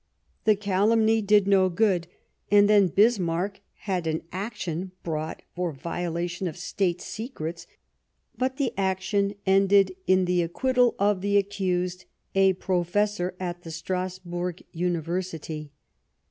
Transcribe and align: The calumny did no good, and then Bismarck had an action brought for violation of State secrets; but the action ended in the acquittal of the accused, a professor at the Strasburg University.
The 0.45 0.55
calumny 0.55 1.21
did 1.21 1.47
no 1.47 1.69
good, 1.69 2.07
and 2.49 2.67
then 2.67 2.87
Bismarck 2.87 3.59
had 3.85 4.07
an 4.07 4.23
action 4.31 4.93
brought 5.03 5.43
for 5.55 5.71
violation 5.71 6.47
of 6.47 6.57
State 6.57 7.01
secrets; 7.01 7.67
but 8.35 8.57
the 8.57 8.73
action 8.79 9.35
ended 9.45 9.95
in 10.07 10.25
the 10.25 10.41
acquittal 10.41 10.95
of 10.97 11.21
the 11.21 11.37
accused, 11.37 12.05
a 12.33 12.53
professor 12.53 13.35
at 13.39 13.61
the 13.61 13.69
Strasburg 13.69 14.63
University. 14.71 15.69